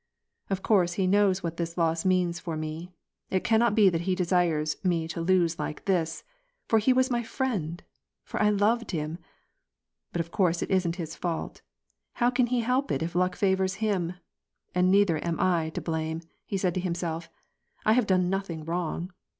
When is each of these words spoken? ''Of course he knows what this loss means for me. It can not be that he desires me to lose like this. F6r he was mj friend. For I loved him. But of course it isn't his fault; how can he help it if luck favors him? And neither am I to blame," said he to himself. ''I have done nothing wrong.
''Of 0.49 0.63
course 0.63 0.93
he 0.93 1.05
knows 1.05 1.43
what 1.43 1.57
this 1.57 1.77
loss 1.77 2.05
means 2.05 2.39
for 2.39 2.57
me. 2.57 2.89
It 3.29 3.43
can 3.43 3.59
not 3.59 3.75
be 3.75 3.87
that 3.87 4.01
he 4.09 4.15
desires 4.15 4.77
me 4.83 5.07
to 5.09 5.21
lose 5.21 5.59
like 5.59 5.85
this. 5.85 6.23
F6r 6.69 6.81
he 6.81 6.91
was 6.91 7.09
mj 7.09 7.23
friend. 7.27 7.83
For 8.23 8.41
I 8.41 8.49
loved 8.49 8.89
him. 8.89 9.19
But 10.11 10.19
of 10.21 10.31
course 10.31 10.63
it 10.63 10.71
isn't 10.71 10.95
his 10.95 11.15
fault; 11.15 11.61
how 12.13 12.31
can 12.31 12.47
he 12.47 12.61
help 12.61 12.91
it 12.91 13.03
if 13.03 13.13
luck 13.13 13.35
favors 13.35 13.75
him? 13.75 14.13
And 14.73 14.89
neither 14.89 15.19
am 15.23 15.39
I 15.39 15.69
to 15.69 15.81
blame," 15.81 16.21
said 16.57 16.75
he 16.75 16.81
to 16.81 16.83
himself. 16.83 17.29
''I 17.85 17.93
have 17.93 18.07
done 18.07 18.27
nothing 18.27 18.65
wrong. 18.65 19.13